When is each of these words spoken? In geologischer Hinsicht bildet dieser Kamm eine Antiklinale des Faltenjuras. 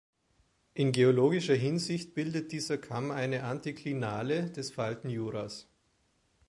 In 0.73 0.93
geologischer 0.93 1.53
Hinsicht 1.53 2.15
bildet 2.15 2.51
dieser 2.53 2.79
Kamm 2.79 3.11
eine 3.11 3.43
Antiklinale 3.43 4.49
des 4.49 4.71
Faltenjuras. 4.71 5.67